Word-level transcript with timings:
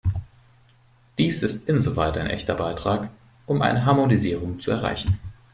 Dies 1.19 1.43
ist 1.43 1.69
insoweit 1.69 2.17
ein 2.17 2.25
echter 2.25 2.55
Beitrag, 2.55 3.11
um 3.45 3.61
eine 3.61 3.85
Harmonisierung 3.85 4.59
zu 4.59 4.71
erreichen. 4.71 5.19